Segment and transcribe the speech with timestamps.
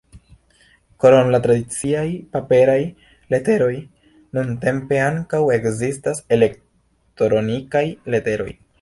[1.03, 2.05] Krom la tradiciaj
[2.37, 2.79] paperaj
[3.35, 3.71] leteroj
[4.39, 8.55] nuntempe ankaŭ ekzistas elektronikaj leteroj.